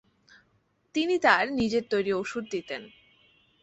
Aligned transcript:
তিনি 0.95 1.15
তার 1.19 1.43
নিজের 1.59 1.83
তৈরি 1.91 2.11
ওষুধ 2.13 2.43
দিতেন। 2.51 2.81